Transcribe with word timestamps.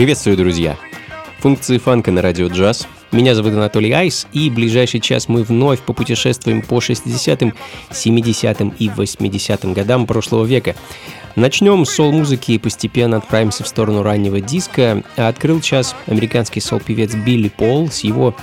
Приветствую, 0.00 0.38
друзья! 0.38 0.78
Функции 1.40 1.76
фанка 1.76 2.10
на 2.10 2.22
радио 2.22 2.46
джаз. 2.46 2.88
Меня 3.12 3.34
зовут 3.34 3.52
Анатолий 3.52 3.92
Айс, 3.92 4.26
и 4.32 4.48
в 4.48 4.54
ближайший 4.54 4.98
час 4.98 5.28
мы 5.28 5.42
вновь 5.42 5.80
попутешествуем 5.80 6.62
по 6.62 6.78
60-м, 6.78 7.52
70-м 7.90 8.74
и 8.78 8.88
80-м 8.88 9.74
годам 9.74 10.06
прошлого 10.06 10.46
века. 10.46 10.74
Начнем 11.36 11.84
с 11.84 11.90
сол-музыки 11.90 12.52
и 12.52 12.58
постепенно 12.58 13.18
отправимся 13.18 13.62
в 13.62 13.68
сторону 13.68 14.02
раннего 14.02 14.40
диска. 14.40 15.02
Открыл 15.16 15.60
час 15.60 15.94
американский 16.06 16.60
сол-певец 16.60 17.14
Билли 17.14 17.50
Пол 17.50 17.90
с 17.90 18.00
его 18.00 18.34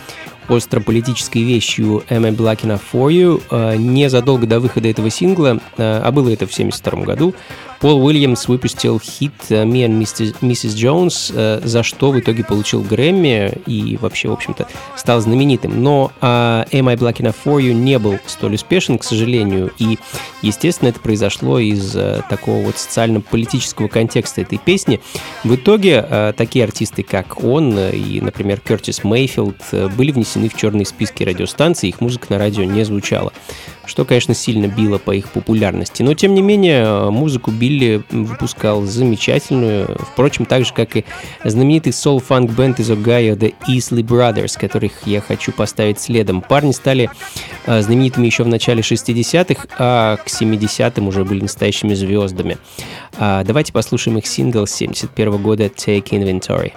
остро-политической 0.50 1.42
вещью 1.42 2.04
«Am 2.10 2.26
I 2.26 2.32
Black 2.34 2.62
Enough 2.62 2.82
For 2.94 3.12
You» 3.12 3.42
э, 3.50 3.78
незадолго 3.78 4.46
до 4.46 4.60
выхода 4.60 4.90
этого 4.90 5.10
сингла, 5.10 5.60
э, 5.78 6.02
а 6.04 6.12
было 6.12 6.30
это 6.30 6.48
в 6.48 6.54
1972 6.54 7.04
году, 7.04 7.34
Пол 7.80 8.04
Уильямс 8.04 8.48
выпустил 8.48 9.00
хит 9.00 9.34
«Me 9.50 9.86
and 9.86 10.00
Mrs. 10.00 10.76
Jones», 10.76 11.32
э, 11.34 11.62
за 11.64 11.84
что 11.84 12.12
в 12.12 12.20
итоге 12.20 12.44
получил 12.44 12.82
Грэмми 12.82 13.54
и 13.68 13.98
вообще, 13.98 14.30
в 14.30 14.34
общем-то, 14.34 14.68
стал 14.96 15.22
знаменитым. 15.22 15.84
Но 15.84 16.12
uh, 16.22 16.68
«Am 16.72 16.90
I 16.90 16.96
Black 16.96 17.18
Enough 17.18 17.36
For 17.46 17.62
You» 17.62 17.74
не 17.74 18.00
был 18.00 18.18
столь 18.26 18.56
успешен, 18.56 18.98
к 18.98 19.04
сожалению, 19.04 19.72
и, 19.78 20.00
естественно, 20.42 20.90
это 20.90 21.00
произошло 21.00 21.60
из 21.60 21.96
uh, 21.96 22.24
такого 22.30 22.66
вот 22.66 22.78
социально-политического 22.78 23.88
контекста 23.88 24.42
этой 24.42 24.58
песни. 24.58 25.00
В 25.44 25.56
итоге 25.56 26.06
uh, 26.10 26.34
такие 26.34 26.66
артисты, 26.66 27.04
как 27.04 27.44
он 27.44 27.78
и, 27.78 28.22
например, 28.22 28.60
Кертис 28.60 29.04
Мейфилд, 29.04 29.94
были 29.96 30.12
внесены 30.12 30.50
в 30.50 30.56
черные 30.56 30.86
списки 30.86 31.24
радиостанций, 31.24 31.90
их 31.90 32.02
музыка 32.02 32.28
на 32.30 32.40
радио 32.40 32.64
не 32.64 32.84
звучала 32.84 33.32
что, 33.88 34.06
конечно, 34.06 34.34
сильно 34.34 34.68
било 34.68 34.98
по 34.98 35.12
их 35.12 35.30
популярности. 35.30 36.04
Но, 36.04 36.14
тем 36.14 36.36
не 36.36 36.42
менее, 36.42 37.10
музыку 37.10 37.52
Билли 37.52 38.04
выпускал 38.12 38.84
замечательную, 38.84 39.98
впрочем, 40.12 40.46
так 40.46 40.66
же, 40.66 40.74
как 40.74 40.96
и 40.98 41.06
знаменитый 41.44 41.94
соул-фанк 41.94 42.52
бенд 42.52 42.80
из 42.80 42.92
Огайо 42.92 43.36
The 43.36 43.56
Easley 43.68 44.04
Brothers, 44.04 44.60
которых 44.60 44.92
я 45.06 45.22
хочу 45.22 45.52
поставить 45.52 46.00
следом. 46.00 46.42
Парни 46.42 46.72
стали 46.72 47.10
а, 47.66 47.82
знаменитыми 47.82 48.26
еще 48.26 48.44
в 48.44 48.48
начале 48.48 48.82
60-х, 48.82 49.68
а 49.80 50.18
к 50.18 50.28
70-м 50.28 51.08
уже 51.08 51.24
были 51.24 51.42
настоящими 51.42 51.94
звездами. 51.94 52.58
А, 53.18 53.44
давайте 53.44 53.74
послушаем 53.74 54.18
их 54.18 54.28
сингл 54.28 54.68
с 54.68 54.72
71 54.72 55.38
года 55.38 55.66
«Take 55.66 56.10
Inventory». 56.10 56.74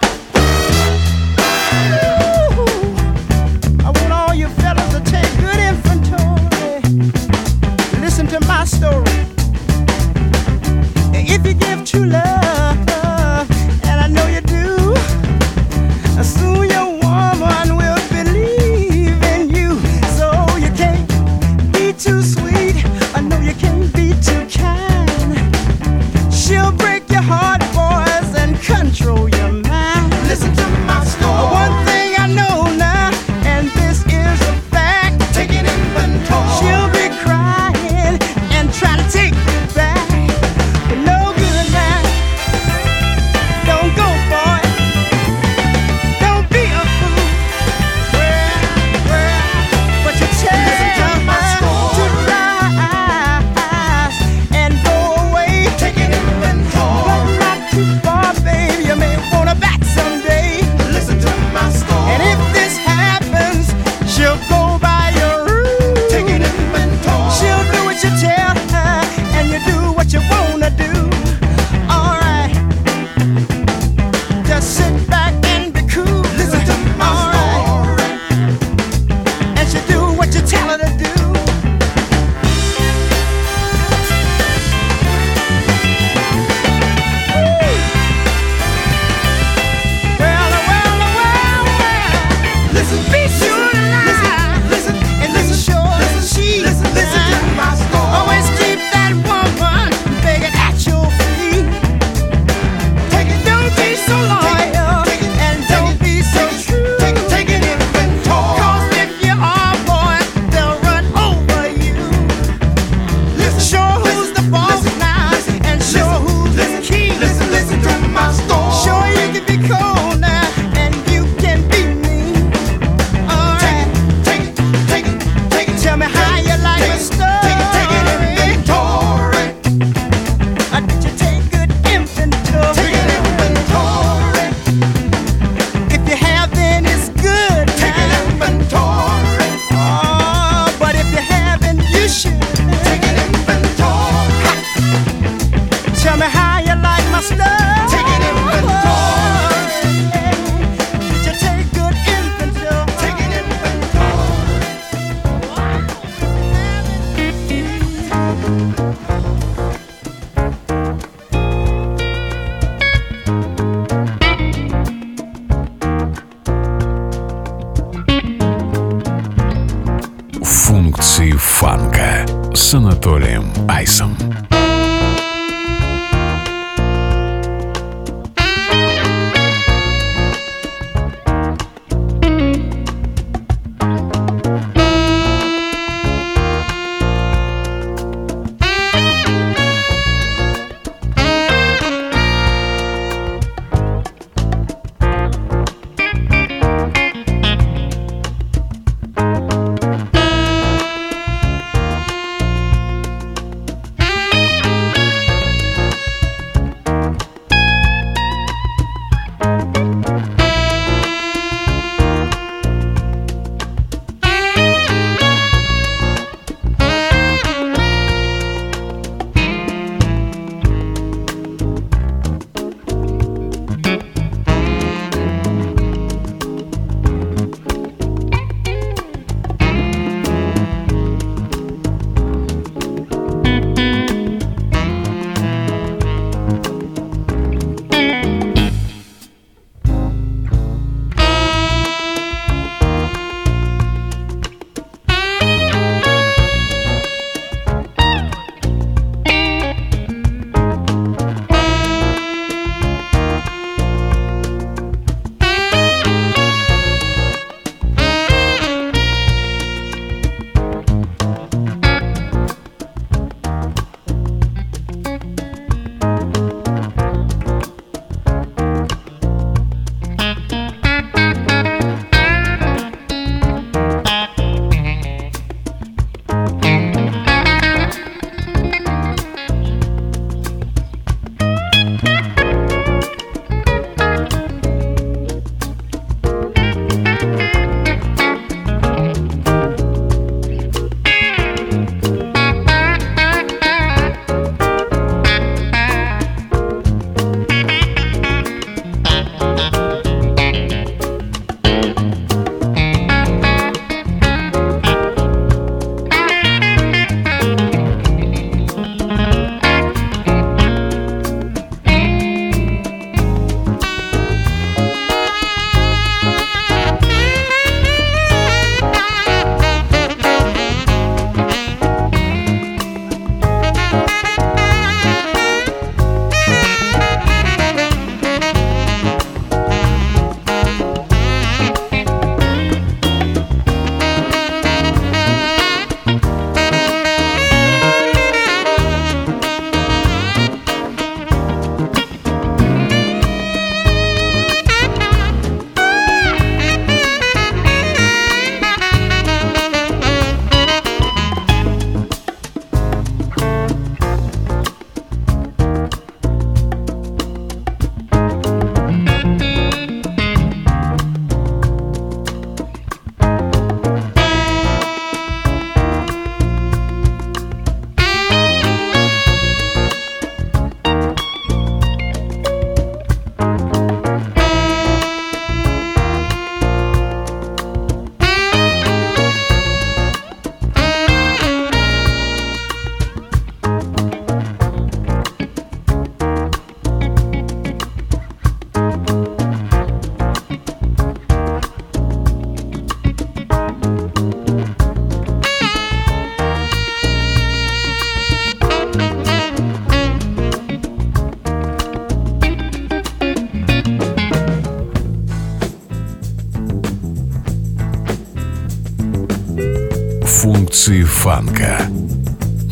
фанка 411.20 411.86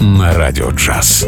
на 0.00 0.33
радио 0.33 0.71
джаз. 0.71 1.26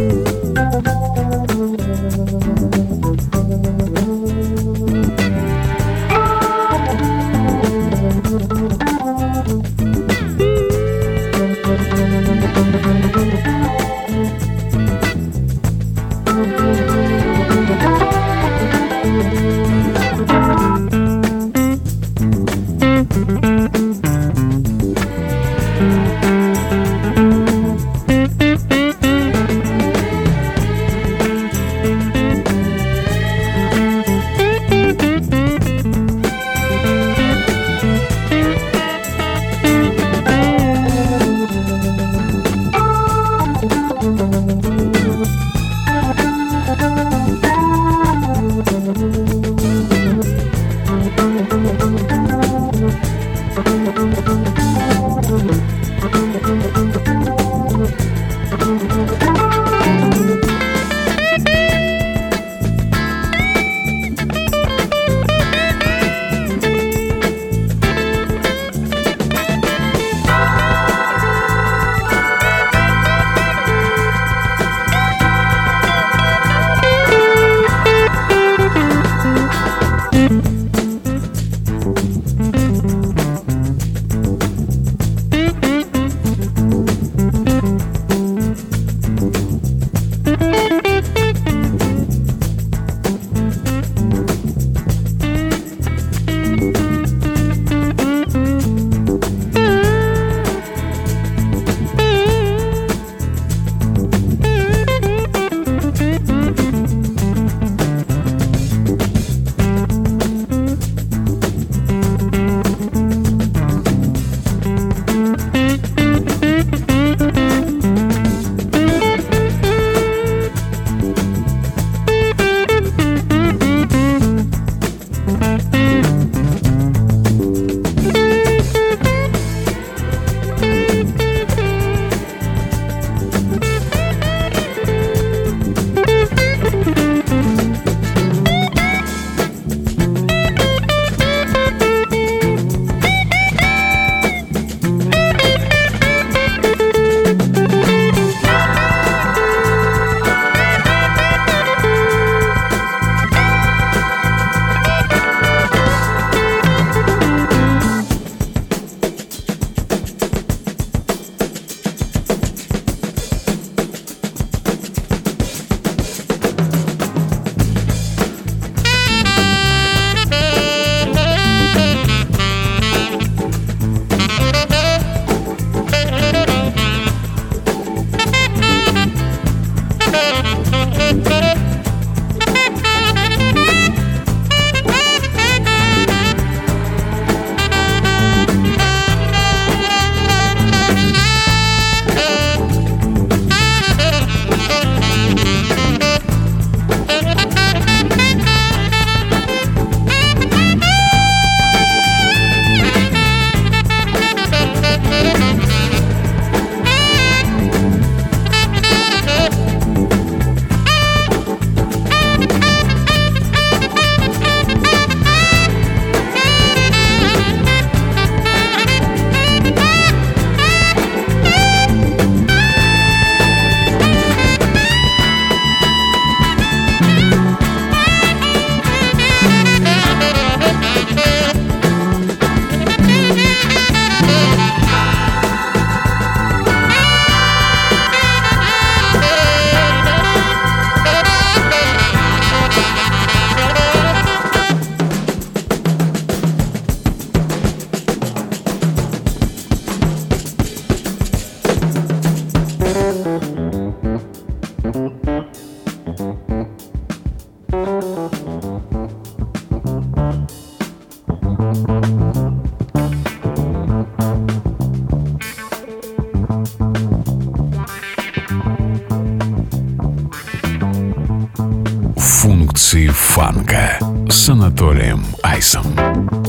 Анатолием 275.61 276.40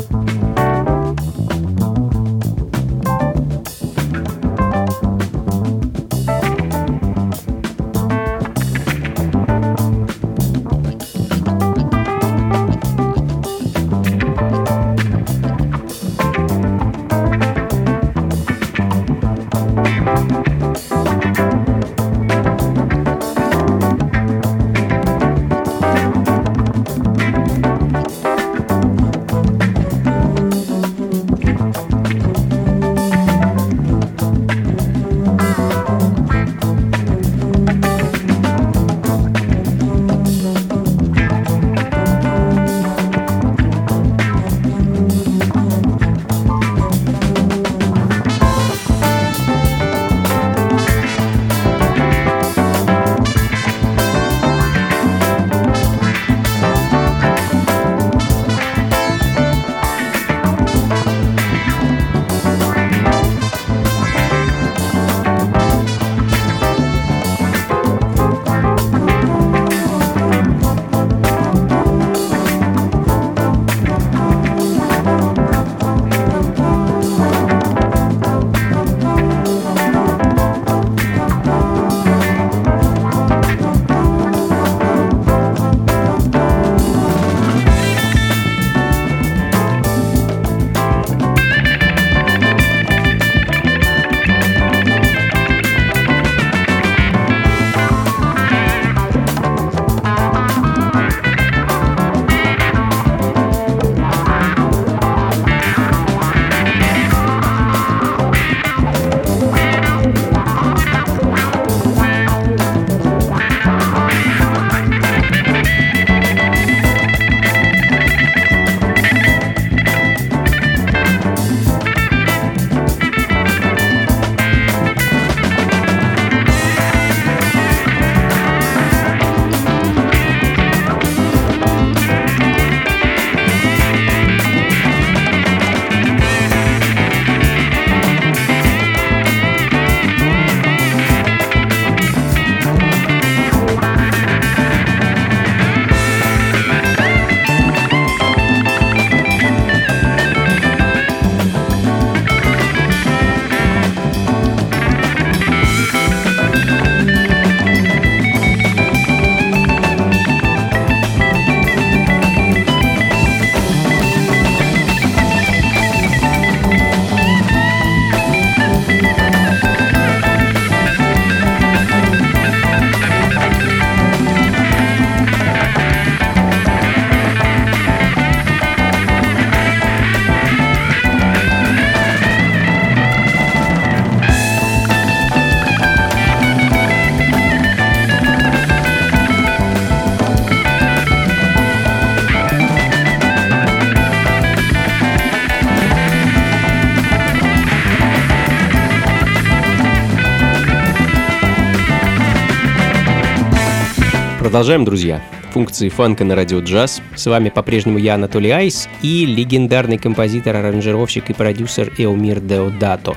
Продолжаем, 204.51 204.83
друзья. 204.83 205.23
Функции 205.53 205.87
фанка 205.87 206.25
на 206.25 206.35
радио 206.35 206.59
джаз. 206.59 207.01
С 207.15 207.25
вами 207.25 207.47
по-прежнему 207.47 207.97
я, 207.97 208.15
Анатолий 208.15 208.49
Айс, 208.49 208.89
и 209.01 209.25
легендарный 209.25 209.97
композитор, 209.97 210.57
аранжировщик 210.57 211.29
и 211.29 211.33
продюсер 211.33 211.89
Эумир 211.97 212.41
Деодато. 212.41 213.15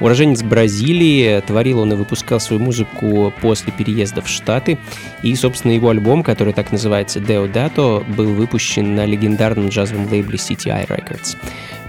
Уроженец 0.00 0.42
Бразилии, 0.42 1.40
творил 1.40 1.78
он 1.78 1.94
и 1.94 1.96
выпускал 1.96 2.38
свою 2.38 2.60
музыку 2.60 3.32
после 3.40 3.72
переезда 3.72 4.20
в 4.20 4.28
Штаты, 4.28 4.76
и, 5.22 5.34
собственно, 5.36 5.72
его 5.72 5.88
альбом, 5.88 6.22
который 6.22 6.52
так 6.52 6.70
называется 6.70 7.18
Deodato, 7.18 8.04
был 8.14 8.34
выпущен 8.34 8.94
на 8.94 9.06
легендарном 9.06 9.70
джазовом 9.70 10.06
лейбле 10.10 10.36
CTI 10.36 10.86
Records. 10.86 11.38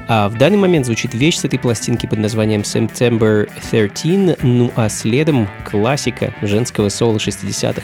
А 0.08 0.30
в 0.30 0.38
данный 0.38 0.58
момент 0.58 0.86
звучит 0.86 1.14
вещь 1.14 1.40
с 1.40 1.44
этой 1.44 1.60
пластинки 1.60 2.06
под 2.06 2.20
названием 2.20 2.62
September 2.62 3.50
13, 3.72 4.42
ну 4.44 4.72
а 4.78 4.88
следом 4.88 5.50
классика 5.70 6.34
женского 6.42 6.88
соло 6.88 7.18
60-х. 7.18 7.82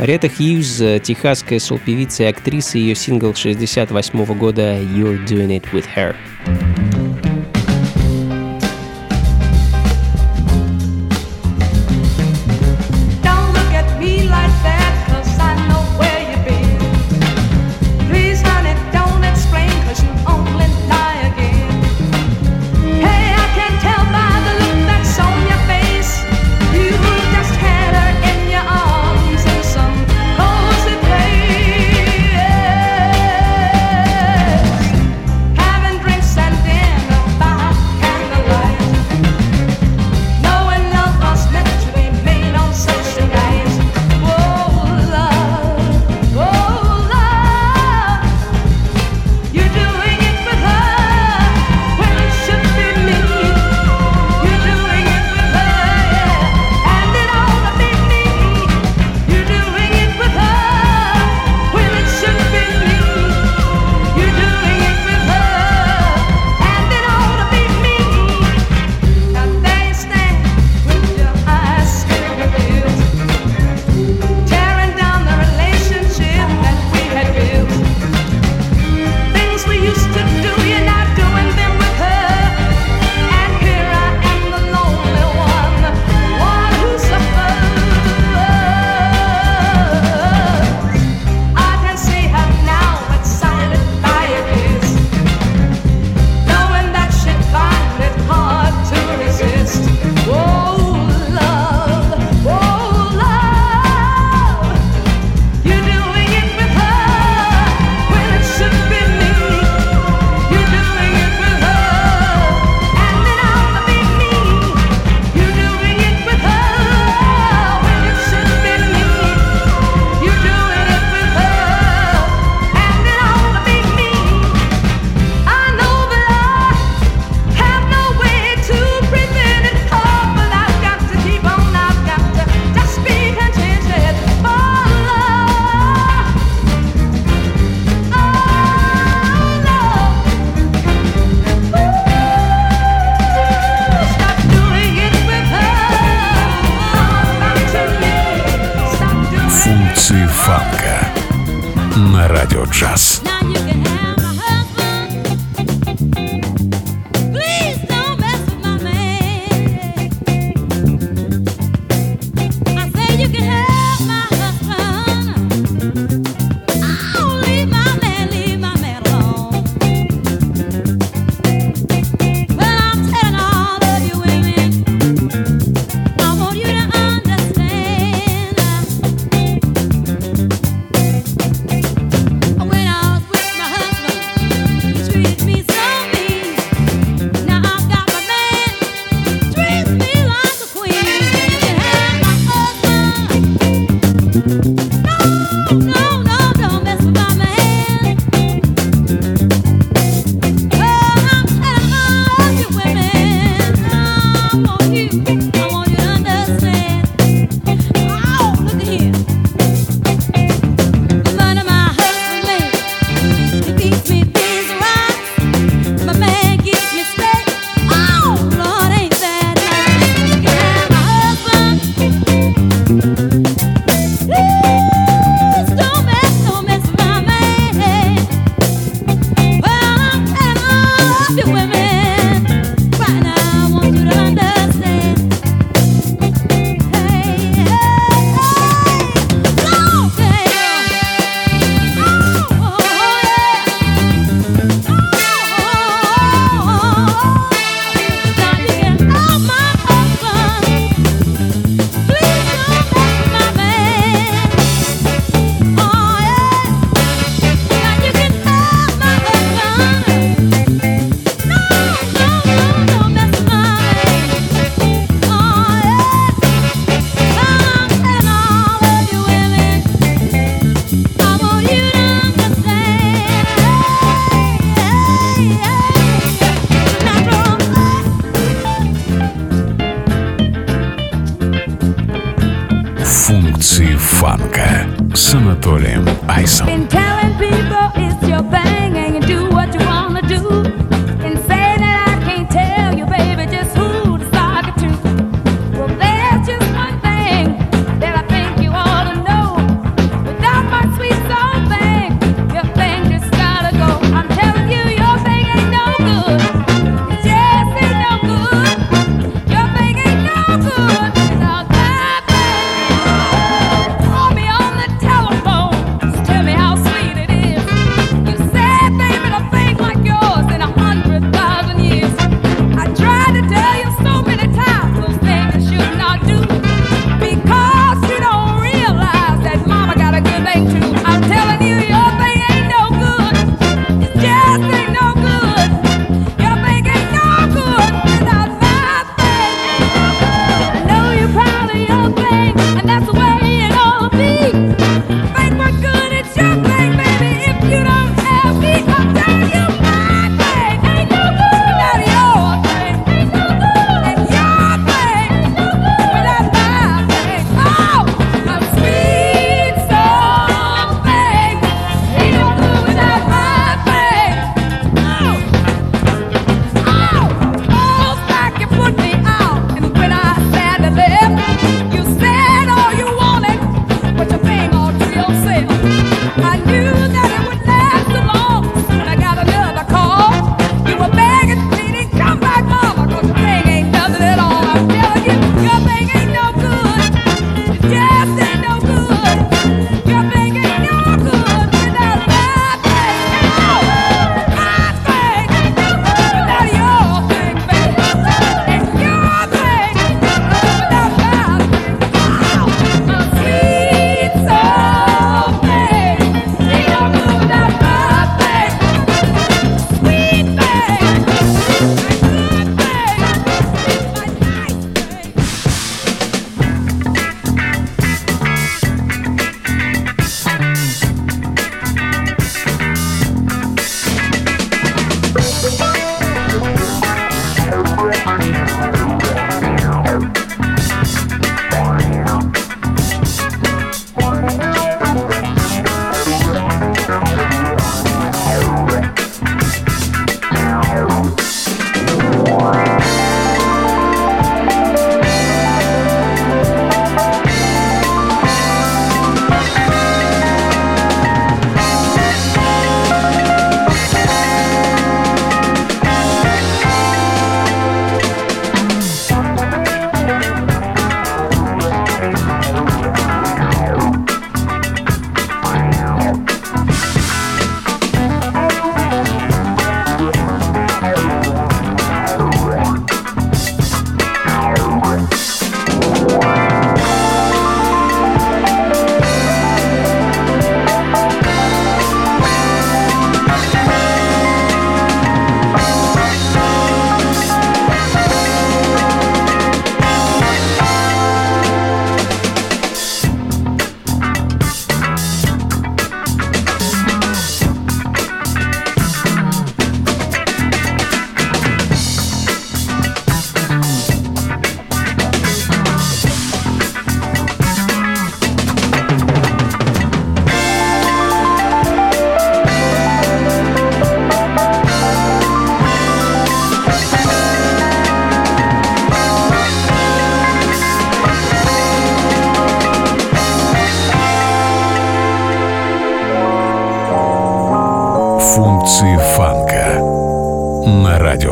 Рета 0.00 0.30
Хьюз, 0.30 0.78
техасская 1.02 1.58
сол-певица 1.58 2.22
и 2.22 2.26
актриса, 2.26 2.78
ее 2.78 2.94
сингл 2.94 3.34
68 3.34 4.24
года 4.34 4.78
«You're 4.78 5.22
Doing 5.26 5.60
It 5.60 5.64
With 5.74 5.84
Her». 5.94 6.16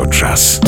Радио 0.09 0.19
джаз. 0.19 0.59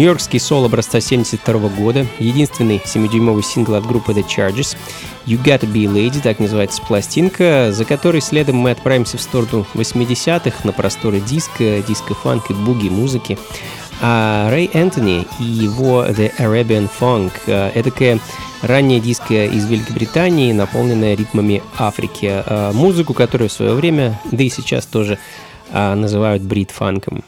Нью-Йоркский 0.00 0.40
сол 0.40 0.64
образца 0.64 0.98
72 0.98 1.68
года, 1.68 2.06
единственный 2.18 2.80
7-дюймовый 2.82 3.42
сингл 3.42 3.74
от 3.74 3.84
группы 3.84 4.12
The 4.12 4.24
Charges. 4.24 4.74
You 5.26 5.38
Gotta 5.44 5.70
Be 5.70 5.84
Lady, 5.84 6.22
так 6.22 6.38
называется 6.38 6.80
пластинка, 6.80 7.70
за 7.70 7.84
которой 7.84 8.22
следом 8.22 8.56
мы 8.56 8.70
отправимся 8.70 9.18
в 9.18 9.20
сторону 9.20 9.66
80-х 9.74 10.60
на 10.64 10.72
просторы 10.72 11.20
диска, 11.20 11.82
диско-фанк 11.86 12.50
и 12.50 12.54
буги-музыки. 12.54 13.38
А 14.00 14.50
Рэй 14.50 14.70
Энтони 14.72 15.26
и 15.38 15.44
его 15.44 16.06
The 16.06 16.32
Arabian 16.38 16.88
Funk— 16.98 17.32
эдакая 17.74 18.20
ранняя 18.62 19.00
диско 19.00 19.44
из 19.44 19.66
Великобритании, 19.66 20.54
наполненная 20.54 21.14
ритмами 21.14 21.62
Африки. 21.76 22.42
А 22.46 22.72
музыку, 22.72 23.12
которую 23.12 23.50
в 23.50 23.52
свое 23.52 23.74
время, 23.74 24.18
да 24.32 24.42
и 24.42 24.48
сейчас 24.48 24.86
тоже, 24.86 25.18
а, 25.72 25.94
называют 25.94 26.42
брит-фанком. 26.42 27.22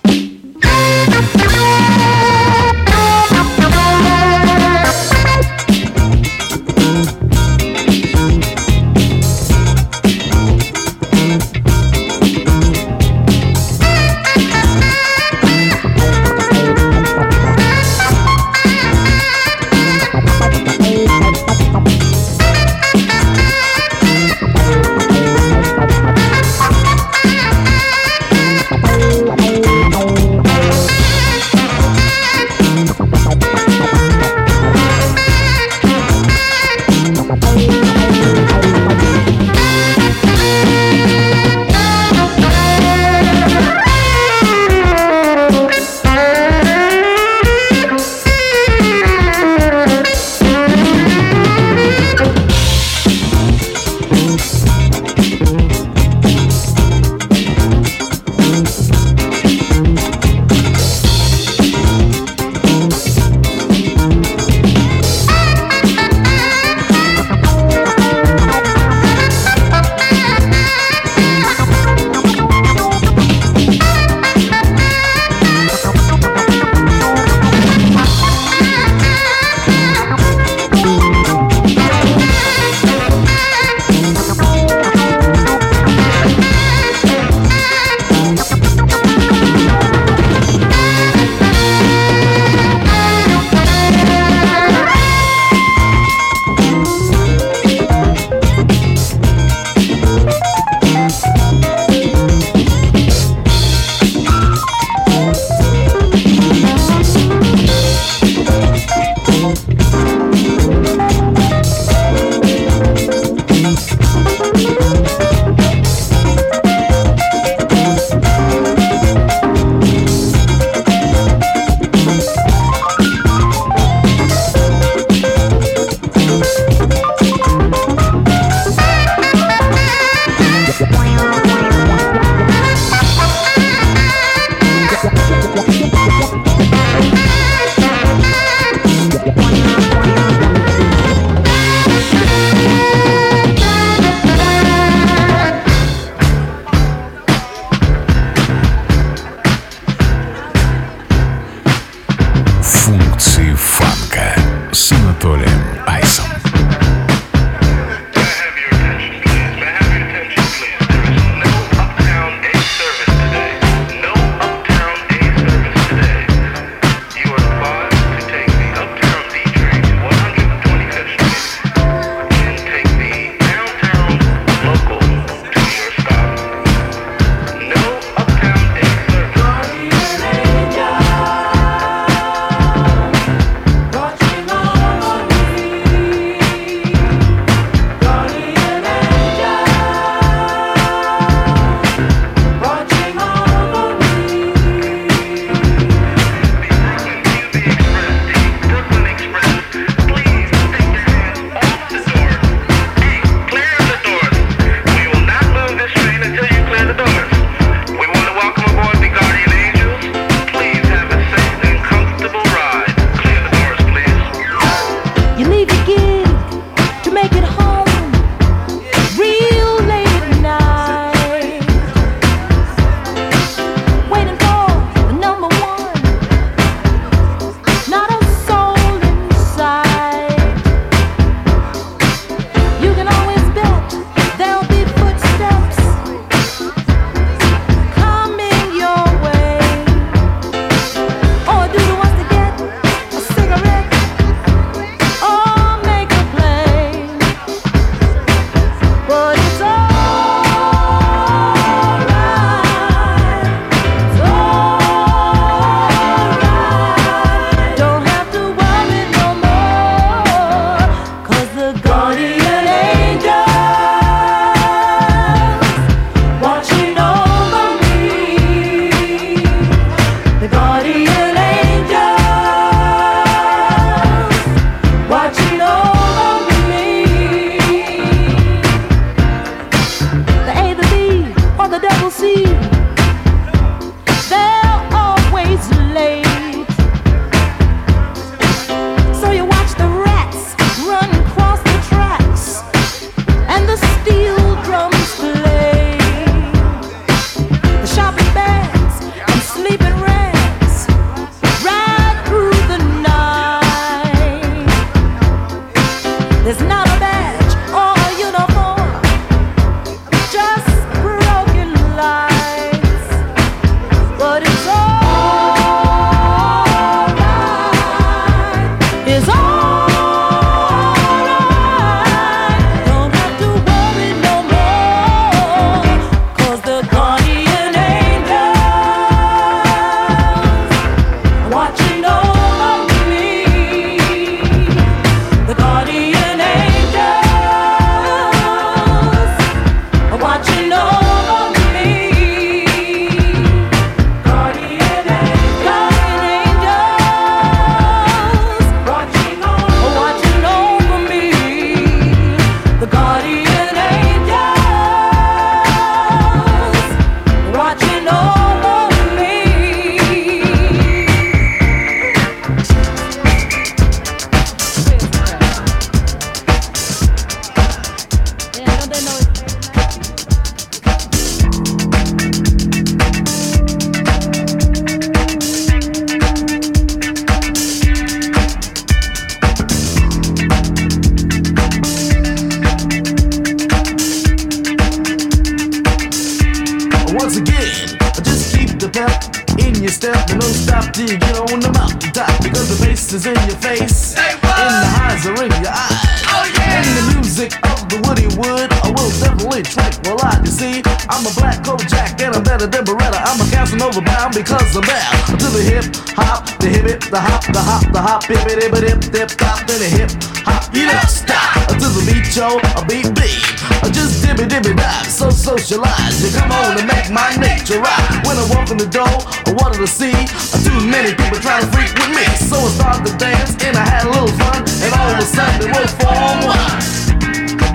I'm 401.12 401.28
a 401.28 401.34
black 401.36 401.60
coat 401.60 401.84
jack 401.92 402.16
and 402.24 402.32
I'm 402.34 402.42
better 402.42 402.66
than 402.66 402.88
Beretta. 402.88 403.20
I'm 403.20 403.36
a 403.36 403.44
Casanova 403.52 404.00
bound 404.00 404.32
because 404.32 404.72
I'm 404.72 404.80
bad. 404.80 405.12
To 405.36 405.48
the 405.52 405.60
hip 405.60 405.84
hop, 406.16 406.48
the 406.56 406.72
hip 406.72 406.88
it, 406.88 407.00
the 407.12 407.20
hop, 407.20 407.44
the 407.52 407.60
hop, 407.60 407.84
the 407.92 408.00
hop, 408.00 408.24
hip 408.24 408.40
it, 408.48 408.64
hip 408.64 408.72
it, 408.72 408.84
hip, 408.88 409.00
dip, 409.12 409.28
top, 409.36 409.60
then 409.68 409.84
the 409.84 409.92
hip 409.92 410.08
hop. 410.48 410.72
You 410.72 410.88
don't 410.88 411.12
stop. 411.12 411.68
To 411.68 411.84
the 411.84 412.00
beat, 412.08 412.32
yo, 412.32 412.56
a 412.64 412.80
beat 412.88 413.12
beat. 413.12 413.44
Just 413.92 414.24
dibby 414.24 414.48
dibby 414.48 414.72
dive, 414.72 415.04
so 415.04 415.28
socialize, 415.28 416.24
You 416.24 416.32
come 416.32 416.48
on 416.48 416.80
and 416.80 416.88
make 416.88 417.12
my 417.12 417.28
nature 417.36 417.76
right. 417.76 418.08
When 418.24 418.40
I 418.40 418.48
walk 418.48 418.72
in 418.72 418.80
the 418.80 418.88
door, 418.88 419.12
I 419.44 419.52
wanted 419.60 419.84
to 419.84 419.90
see 419.92 420.16
too 420.64 420.80
many 420.88 421.12
people 421.12 421.36
trying 421.44 421.60
to 421.60 421.68
freak 421.76 421.92
with 421.92 422.16
me. 422.16 422.24
So 422.40 422.56
I 422.56 422.72
started 422.72 423.04
to 423.12 423.14
dance 423.20 423.52
and 423.60 423.76
I 423.76 423.84
had 423.84 424.08
a 424.08 424.10
little 424.16 424.32
fun, 424.40 424.64
and 424.64 424.90
all 424.96 425.12
of 425.12 425.20
a 425.20 425.28
sudden 425.28 425.60
it 425.60 425.76
was 425.76 425.92
four 426.00 426.16
on 426.16 426.40
one. 426.48 427.01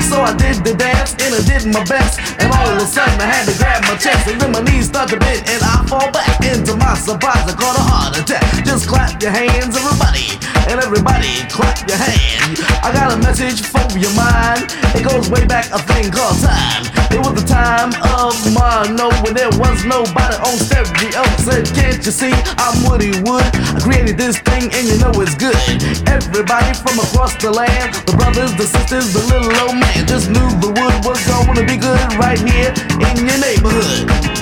So 0.08 0.22
I 0.22 0.32
did 0.40 0.64
the 0.64 0.74
dance 0.74 1.12
and 1.20 1.36
I 1.36 1.42
did 1.44 1.68
my 1.68 1.84
best. 1.84 2.24
And 2.40 2.48
all 2.56 2.70
of 2.70 2.78
a 2.78 2.88
sudden 2.88 3.20
I 3.20 3.28
had 3.28 3.44
to 3.52 3.58
grab 3.60 3.84
my 3.84 3.98
chest. 3.98 4.28
And 4.32 4.40
then 4.40 4.52
my 4.54 4.62
knees 4.62 4.88
start 4.88 5.10
to 5.10 5.18
bend 5.20 5.44
and 5.50 5.62
I 5.62 5.84
fall 5.86 6.10
back. 6.12 6.40
Into 6.48 6.78
my 6.78 6.96
surprise, 6.96 7.44
I 7.44 7.54
caught 7.54 7.76
a 7.76 7.84
heart 7.84 8.18
attack. 8.18 8.64
Just 8.64 8.88
clap 8.88 9.22
your 9.22 9.32
hands, 9.32 9.76
everybody 9.76 10.47
and 10.70 10.80
everybody 10.80 11.48
clap 11.50 11.88
your 11.88 11.98
hand. 11.98 12.60
I 12.84 12.92
got 12.94 13.12
a 13.12 13.18
message 13.18 13.66
for 13.66 13.84
your 13.98 14.14
mind. 14.14 14.72
It 14.96 15.04
goes 15.08 15.30
way 15.30 15.46
back 15.46 15.72
a 15.72 15.80
thing 15.80 16.12
called 16.12 16.40
time. 16.44 16.84
It 17.12 17.20
was 17.20 17.40
the 17.40 17.48
time 17.48 17.96
of 18.16 18.36
my 18.54 18.68
mono 18.88 19.10
when 19.24 19.34
there 19.34 19.50
was 19.58 19.86
nobody 19.86 20.36
on 20.44 20.56
stereo. 20.60 21.24
Said, 21.40 21.66
can't 21.74 22.04
you 22.06 22.12
see 22.12 22.34
I'm 22.58 22.84
Woody 22.86 23.12
Wood? 23.24 23.48
I 23.74 23.80
created 23.82 24.18
this 24.18 24.40
thing 24.40 24.70
and 24.74 24.88
you 24.88 24.98
know 25.00 25.12
it's 25.22 25.36
good. 25.36 25.56
Everybody 26.08 26.74
from 26.78 27.00
across 27.00 27.36
the 27.42 27.52
land, 27.52 27.96
the 28.06 28.14
brothers, 28.14 28.54
the 28.56 28.68
sisters, 28.68 29.14
the 29.14 29.24
little 29.32 29.54
old 29.64 29.78
man, 29.80 30.06
just 30.08 30.30
knew 30.30 30.48
the 30.60 30.70
wood 30.70 30.96
was 31.06 31.20
gonna 31.28 31.66
be 31.66 31.78
good 31.78 32.02
right 32.20 32.40
here 32.40 32.74
in 33.08 33.26
your 33.26 33.40
neighborhood. 33.40 34.37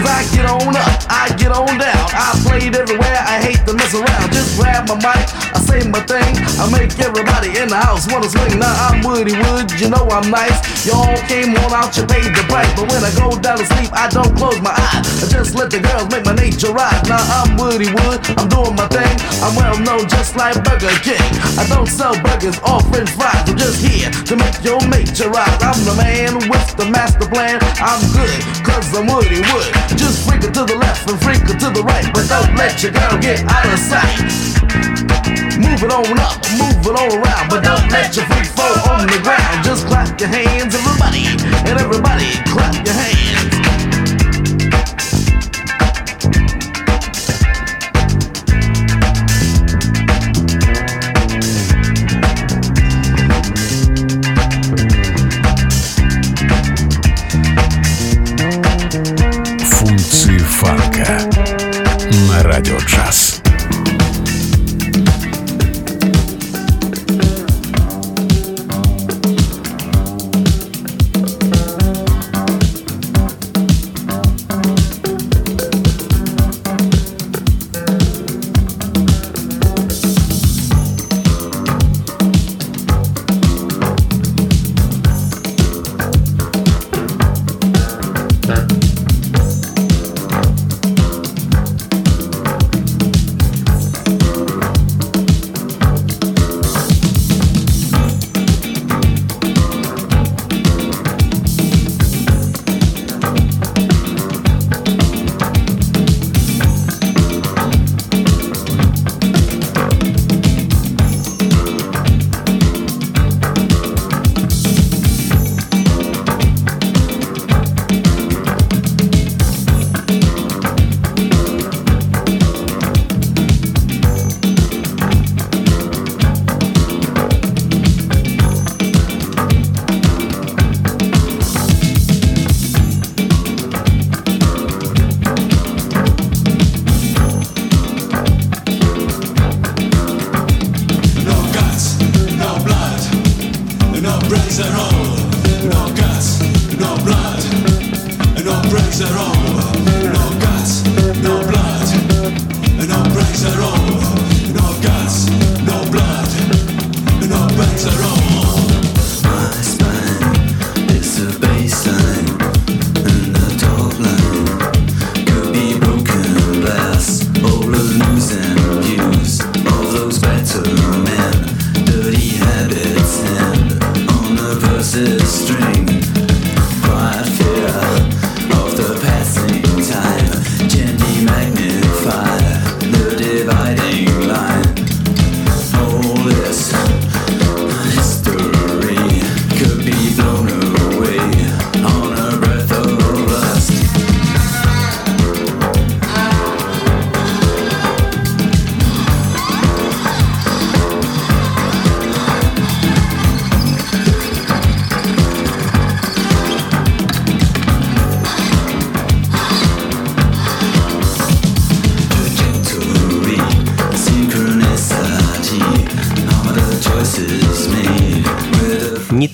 Cause 0.00 0.08
I 0.08 0.24
get 0.32 0.48
on 0.48 0.72
up, 0.72 1.00
I 1.12 1.28
get 1.36 1.52
on 1.52 1.76
down. 1.76 2.06
I 2.16 2.32
played 2.48 2.72
everywhere, 2.72 3.20
I 3.20 3.36
hate 3.44 3.60
to 3.68 3.74
mess 3.76 3.92
around. 3.92 4.32
Just 4.32 4.56
grab 4.56 4.88
my 4.88 4.96
mic, 4.96 5.28
I 5.52 5.60
say 5.60 5.84
my 5.92 6.00
thing. 6.08 6.40
I 6.56 6.64
make 6.72 6.96
everybody 7.00 7.52
in 7.60 7.68
the 7.68 7.76
house 7.76 8.08
wanna 8.08 8.32
swing. 8.32 8.58
Now 8.58 8.72
I'm 8.88 9.04
Woody 9.04 9.36
Wood, 9.36 9.68
you 9.76 9.92
know 9.92 10.08
I'm 10.08 10.30
nice. 10.30 10.56
Y'all 10.88 11.04
came 11.28 11.52
on 11.52 11.76
out, 11.76 11.92
you 12.00 12.08
paid 12.08 12.32
the 12.32 12.44
price. 12.48 12.72
But 12.80 12.88
when 12.88 13.04
I 13.04 13.12
go 13.12 13.36
down 13.36 13.60
to 13.60 13.66
sleep, 13.76 13.92
I 13.92 14.08
don't 14.08 14.32
close 14.40 14.56
my 14.64 14.72
eyes. 14.72 15.04
I 15.20 15.28
just 15.28 15.52
let 15.54 15.68
the 15.68 15.80
girls 15.84 16.08
make 16.08 16.24
my 16.24 16.32
nature 16.32 16.72
rise. 16.72 17.04
Now 17.04 17.20
I'm 17.36 17.60
Woody 17.60 17.92
Wood, 17.92 18.24
I'm 18.40 18.48
doing 18.48 18.72
my 18.72 18.88
thing. 18.88 19.12
I'm 19.44 19.52
well 19.52 19.76
known 19.84 20.08
just 20.08 20.32
like 20.32 20.56
Burger 20.64 20.96
King. 21.04 21.20
I 21.60 21.68
don't 21.68 21.88
sell 21.88 22.16
burgers 22.24 22.56
or 22.64 22.80
french 22.88 23.12
fries. 23.12 23.44
I'm 23.44 23.56
just 23.60 23.84
here 23.84 24.08
to 24.08 24.34
make 24.36 24.64
your 24.64 24.80
nature 24.88 25.28
rise. 25.28 25.60
I'm 25.60 25.76
the 25.84 25.92
man 26.00 26.48
with 26.48 26.68
the 26.80 26.88
master 26.88 27.28
plan. 27.28 27.60
I'm 27.84 28.00
good, 28.16 28.40
cause 28.64 28.88
I'm 28.96 29.04
Woody 29.04 29.44
Wood. 29.52 29.89
Just 29.96 30.28
it 30.44 30.54
to 30.54 30.64
the 30.64 30.76
left 30.76 31.08
and 31.10 31.18
it 31.50 31.58
to 31.60 31.70
the 31.70 31.82
right, 31.82 32.06
but 32.14 32.28
don't 32.28 32.54
let 32.56 32.82
your 32.82 32.92
girl 32.92 33.18
get 33.18 33.42
out 33.48 33.66
of 33.66 33.78
sight. 33.78 34.20
Move 35.58 35.82
it 35.82 35.92
on 35.92 36.18
up, 36.18 36.38
move 36.58 36.86
it 36.86 36.94
all 36.94 37.12
around, 37.14 37.48
but 37.50 37.62
don't 37.64 37.90
let 37.90 38.14
your 38.16 38.24
freak 38.26 38.46
fall 38.46 38.90
on 38.90 39.06
the 39.06 39.20
ground. 39.22 39.64
Just 39.64 39.86
clap 39.86 40.18
your 40.20 40.28
hands, 40.28 40.74
everybody, 40.74 41.26
and 41.68 41.78
everybody 41.78 42.30
clap 42.46 42.74
your 42.84 42.94
hands. 42.94 43.39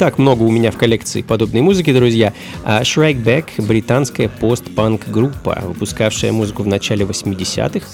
Так 0.07 0.19
много 0.19 0.45
у 0.45 0.51
меня 0.53 0.71
в 0.71 0.77
коллекции 0.77 1.23
подобной 1.23 1.63
музыки, 1.63 1.93
друзья. 1.93 2.33
А 2.63 2.83
Shrek 2.83 3.25
Back— 3.25 3.47
британская 3.59 4.29
пост-панк-группа, 4.29 5.63
выпускавшая 5.65 6.31
музыку 6.31 6.63
в 6.63 6.69
начале 6.69 7.05
80-х. 7.05 7.85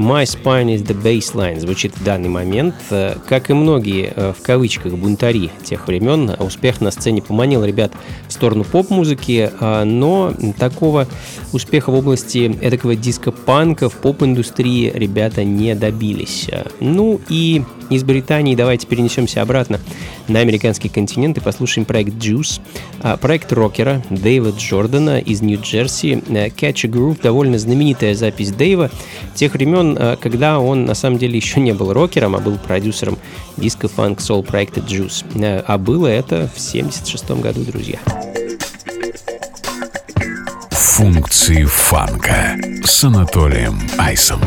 My 0.00 0.24
Spine 0.24 0.74
is 0.74 0.82
the 0.82 0.96
Baseline 0.98 1.60
звучит 1.60 1.94
в 1.94 2.02
данный 2.02 2.30
момент. 2.30 2.74
Э, 2.88 3.16
Как 3.28 3.50
и 3.50 3.52
многие, 3.52 4.10
э, 4.16 4.32
в 4.32 4.40
кавычках, 4.42 4.94
бунтари 4.94 5.50
тех 5.62 5.86
времен, 5.86 6.30
успех 6.38 6.80
на 6.80 6.90
сцене 6.90 7.20
поманил 7.20 7.62
ребят 7.62 7.92
в 8.26 8.32
сторону 8.32 8.64
поп-музыки, 8.64 9.50
а, 9.60 9.84
но 9.84 10.32
такого 10.58 11.06
успеха 11.52 11.90
в 11.90 11.96
области 11.96 12.56
эдакого 12.62 12.96
диско-панка 12.96 13.90
в 13.90 13.96
поп-индустрии 13.96 14.90
ребята 14.94 15.44
не 15.44 15.74
добились. 15.74 16.48
Ну 16.80 17.20
и 17.28 17.62
из 17.90 18.04
Британии 18.04 18.54
давайте 18.54 18.86
перенесемся 18.86 19.42
обратно 19.42 19.80
на 20.28 20.38
американский 20.38 20.88
континент 20.88 21.36
и 21.38 21.40
послушаем 21.40 21.84
проект 21.84 22.14
Juice. 22.14 22.60
Проект 23.20 23.52
рокера 23.52 24.02
Дэйва 24.10 24.54
Джордана 24.56 25.18
из 25.18 25.42
Нью-Джерси. 25.42 26.22
Э, 26.28 26.46
Catch 26.48 26.86
a 26.86 26.88
Groove 26.88 27.20
довольно 27.20 27.58
знаменитая 27.58 28.14
запись 28.14 28.52
Дэйва 28.52 28.90
тех 29.34 29.54
времен, 29.54 29.89
э, 29.98 30.16
когда 30.20 30.58
он 30.58 30.84
на 30.84 30.94
самом 30.94 31.18
деле 31.18 31.36
еще 31.36 31.60
не 31.60 31.72
был 31.72 31.92
рокером, 31.92 32.34
а 32.36 32.38
был 32.38 32.58
продюсером 32.58 33.18
диско-фанк-сол 33.56 34.42
проекта 34.42 34.80
Juice. 34.80 35.24
Э, 35.42 35.62
А 35.66 35.78
было 35.78 36.06
это 36.06 36.50
в 36.54 36.60
76 36.60 37.30
году, 37.32 37.64
друзья. 37.64 37.98
Функции 40.70 41.64
фанка 41.64 42.56
с 42.84 43.04
Анатолием 43.04 43.80
Айсом. 43.98 44.40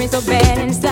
me 0.00 0.06
so 0.06 0.22
bad 0.22 0.56
inside. 0.56 0.89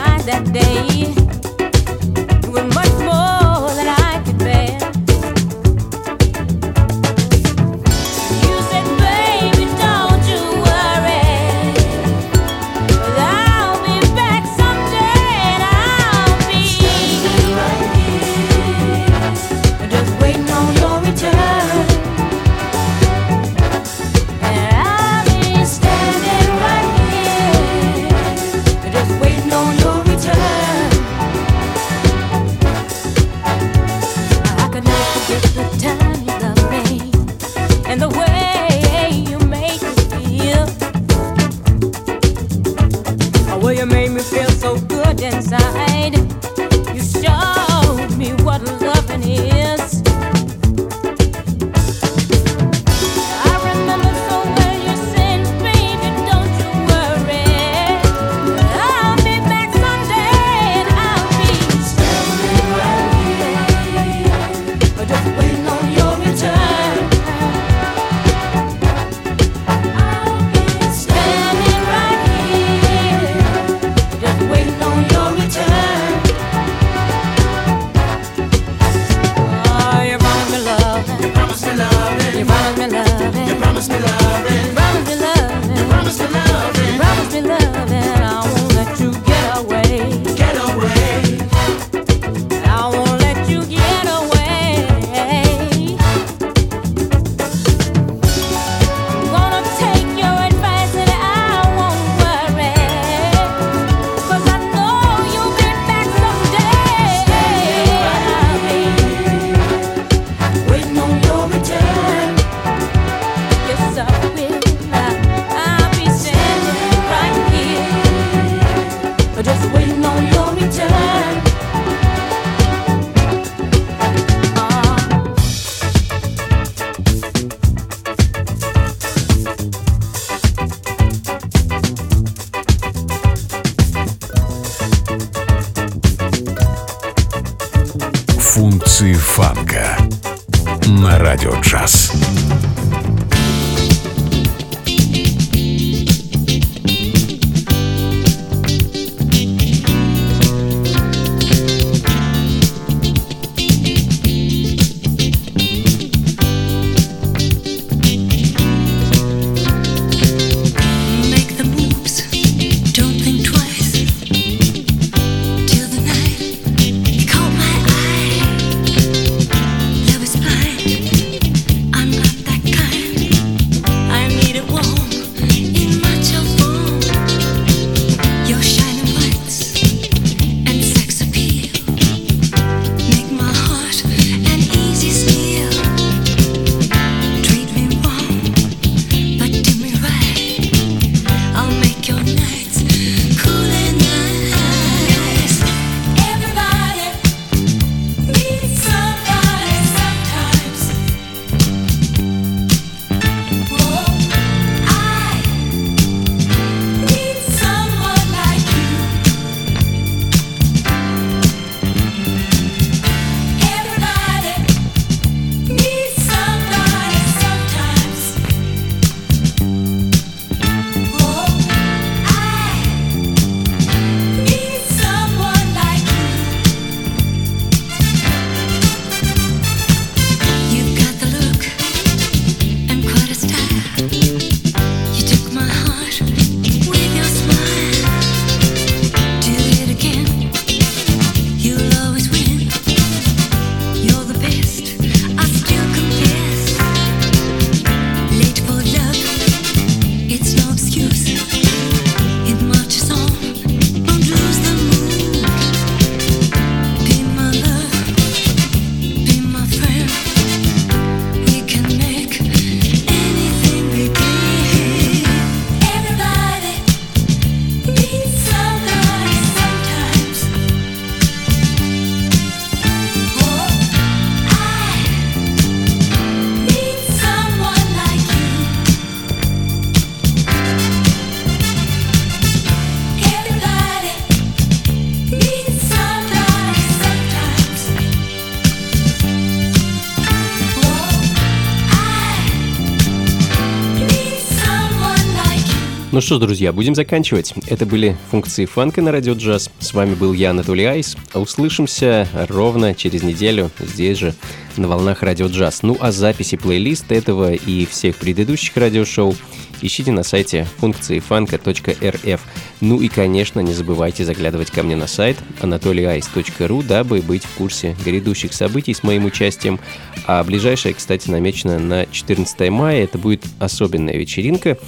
Что 296.29 296.37
ж, 296.37 296.41
друзья, 296.41 296.75
будем 296.75 296.95
заканчивать. 296.95 297.55
Это 297.69 297.87
были 297.87 298.15
функции 298.31 298.67
фанка 298.67 299.01
на 299.01 299.13
радио 299.13 299.33
джаз. 299.33 299.71
С 299.79 299.95
вами 299.95 300.15
был 300.15 300.35
я, 300.35 300.51
Анатолий 300.51 300.85
Айс. 300.85 301.17
Услышимся 301.33 302.29
ровно 302.51 302.95
через 302.95 303.23
неделю 303.23 303.71
здесь 303.81 304.19
же, 304.19 304.35
на 304.77 304.89
волнах 304.89 305.23
радио 305.23 305.47
джаз. 305.47 305.83
Ну 305.83 305.97
а 305.99 306.13
записи 306.13 306.59
плейлист 306.59 307.13
этого 307.13 307.55
и 307.55 307.87
всех 307.87 308.17
предыдущих 308.17 308.77
радиошоу 308.77 309.37
ищите 309.83 310.13
на 310.13 310.23
сайте 310.23 310.67
функции 310.79 311.19
фанка.рф. 311.19 312.41
Ну 312.81 313.01
и, 313.01 313.09
конечно, 313.09 313.61
не 313.61 313.73
забывайте 313.73 314.25
заглядывать 314.25 314.71
ко 314.71 314.83
мне 314.83 314.97
на 314.97 315.07
сайт 315.07 315.37
anatolyice.ru, 315.61 316.85
дабы 316.85 317.21
быть 317.21 317.45
в 317.45 317.55
курсе 317.57 317.97
грядущих 318.05 318.53
событий 318.53 318.95
с 318.95 319.03
моим 319.03 319.25
участием. 319.25 319.81
А 320.27 320.43
ближайшая, 320.45 320.95
кстати, 320.95 321.31
намечена 321.31 321.79
на 321.79 322.07
14 322.07 322.71
мая. 322.71 323.05
Это 323.05 323.19
будет 323.19 323.45
особенная 323.59 324.17
вечеринка. 324.17 324.79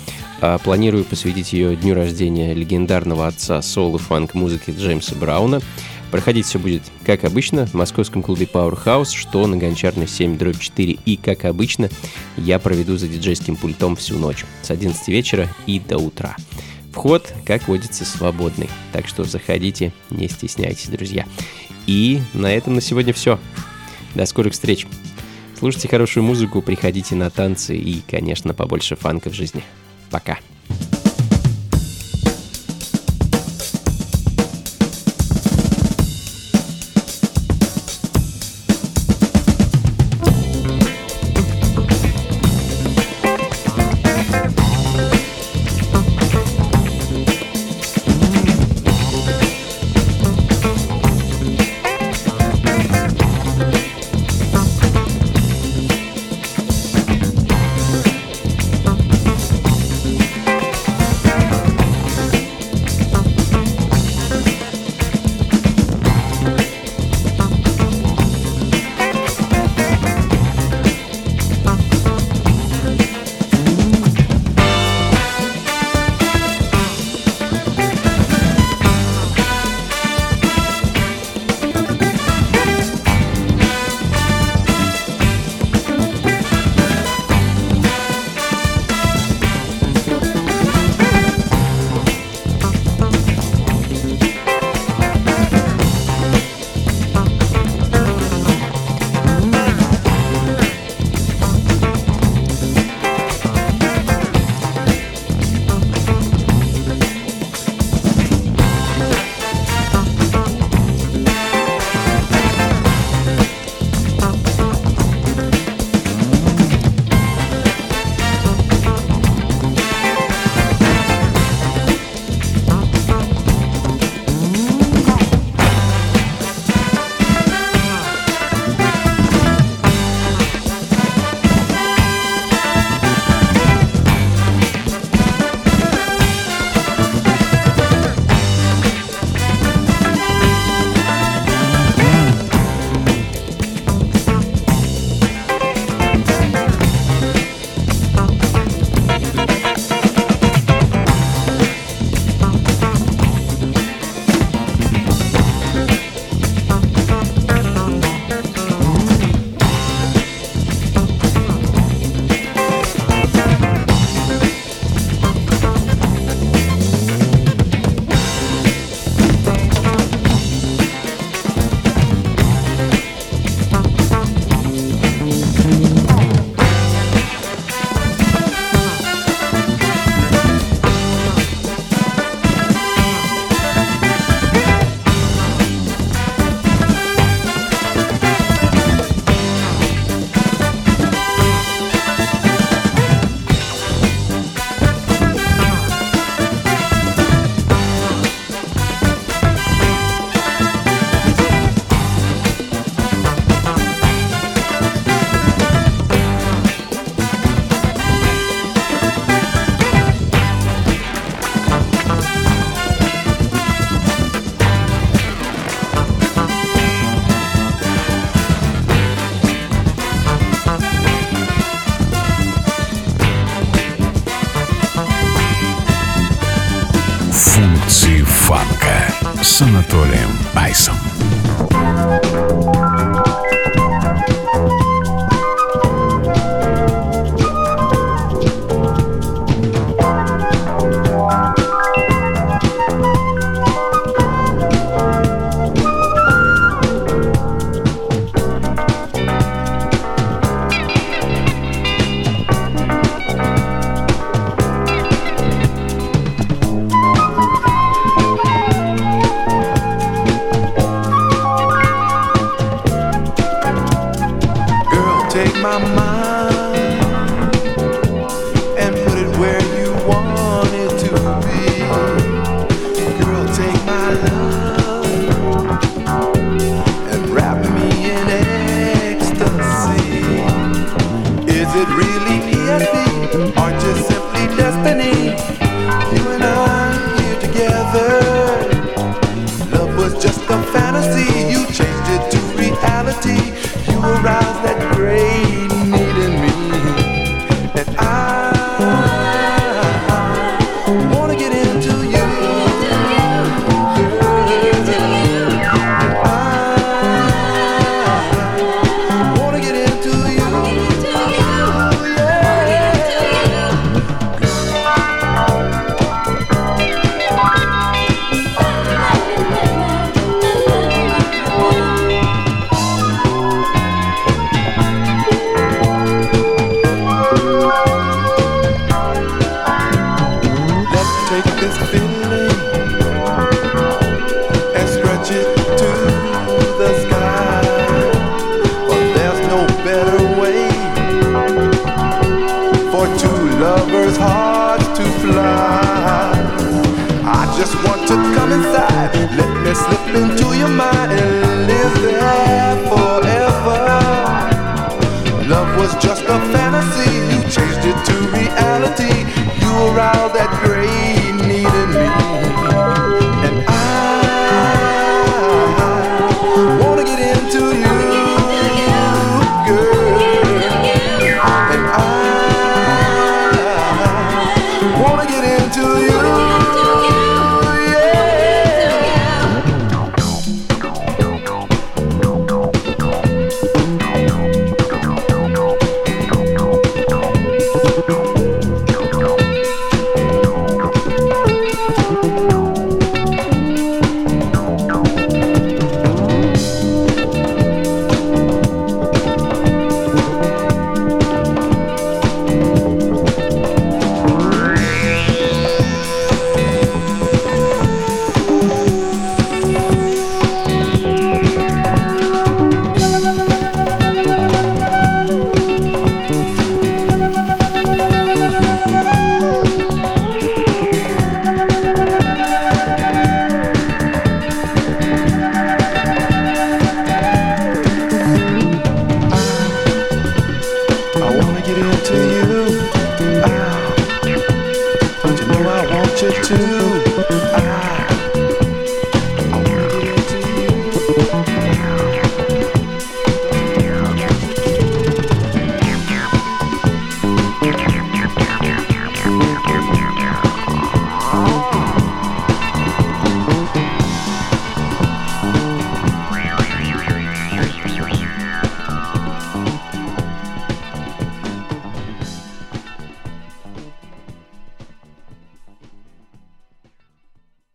А, 0.40 0.58
Планирую 0.58 1.04
посвятить 1.04 1.52
ее 1.52 1.76
дню 1.76 1.94
рождения 1.94 2.54
легендарного 2.54 3.26
отца 3.26 3.60
соул 3.62 3.96
и 3.96 3.98
фанк-музыки 3.98 4.70
Джеймса 4.70 5.14
Брауна. 5.14 5.60
Проходить 6.10 6.46
все 6.46 6.58
будет, 6.58 6.82
как 7.04 7.24
обычно, 7.24 7.66
в 7.66 7.74
московском 7.74 8.22
клубе 8.22 8.46
Powerhouse, 8.52 9.14
что 9.14 9.46
на 9.46 9.56
Гончарной 9.56 10.08
7 10.08 10.36
дробь 10.36 10.58
4. 10.58 10.98
И, 11.04 11.16
как 11.16 11.44
обычно, 11.44 11.88
я 12.36 12.58
проведу 12.58 12.96
за 12.96 13.06
диджейским 13.06 13.56
пультом 13.56 13.94
всю 13.94 14.18
ночь, 14.18 14.44
с 14.62 14.70
11 14.70 15.06
вечера 15.08 15.48
и 15.66 15.78
до 15.78 15.98
утра. 15.98 16.36
Вход, 16.92 17.32
как 17.46 17.68
водится, 17.68 18.04
свободный, 18.04 18.68
так 18.92 19.06
что 19.06 19.22
заходите, 19.22 19.92
не 20.10 20.28
стесняйтесь, 20.28 20.88
друзья. 20.88 21.26
И 21.86 22.20
на 22.34 22.52
этом 22.52 22.74
на 22.74 22.80
сегодня 22.80 23.12
все. 23.12 23.38
До 24.16 24.26
скорых 24.26 24.54
встреч. 24.54 24.86
Слушайте 25.56 25.88
хорошую 25.88 26.24
музыку, 26.24 26.62
приходите 26.62 27.14
на 27.14 27.30
танцы 27.30 27.76
и, 27.76 28.02
конечно, 28.10 28.52
побольше 28.52 28.96
фанка 28.96 29.30
в 29.30 29.34
жизни. 29.34 29.62
Пока. 30.10 30.38